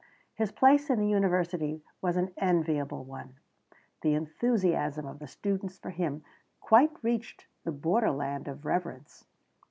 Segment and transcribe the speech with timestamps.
[0.33, 3.35] His place in the university was an enviable one.
[4.01, 6.23] The enthusiasm of the students for him
[6.59, 9.25] quite reached the borderland of reverence.